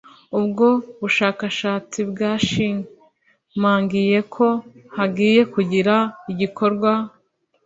Ubwo 0.39 0.67
bushakashatsi 1.01 1.99
bwashimangiye 2.11 4.17
ko 4.35 4.47
hagiye 4.95 5.41
kugira 5.53 5.95
igikorwa 6.31 6.91